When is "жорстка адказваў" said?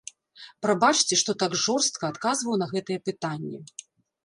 1.65-2.59